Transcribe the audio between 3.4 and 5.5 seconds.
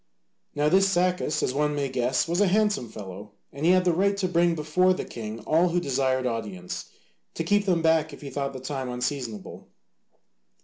and he had the right to bring before the king